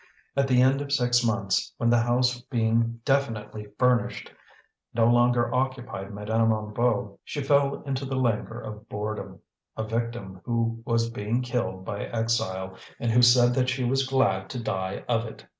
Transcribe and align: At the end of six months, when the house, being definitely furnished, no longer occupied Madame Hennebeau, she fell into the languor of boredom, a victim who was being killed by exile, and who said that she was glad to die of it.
At 0.35 0.47
the 0.47 0.63
end 0.63 0.81
of 0.81 0.91
six 0.91 1.23
months, 1.23 1.75
when 1.77 1.91
the 1.91 1.99
house, 2.01 2.41
being 2.41 3.01
definitely 3.05 3.67
furnished, 3.77 4.31
no 4.95 5.05
longer 5.05 5.53
occupied 5.53 6.11
Madame 6.11 6.49
Hennebeau, 6.49 7.19
she 7.23 7.43
fell 7.43 7.83
into 7.83 8.05
the 8.05 8.15
languor 8.15 8.59
of 8.59 8.89
boredom, 8.89 9.41
a 9.77 9.83
victim 9.83 10.41
who 10.43 10.81
was 10.87 11.11
being 11.11 11.43
killed 11.43 11.85
by 11.85 12.05
exile, 12.05 12.75
and 12.99 13.11
who 13.11 13.21
said 13.21 13.53
that 13.53 13.69
she 13.69 13.83
was 13.83 14.07
glad 14.07 14.49
to 14.49 14.59
die 14.63 15.03
of 15.07 15.25
it. 15.27 15.45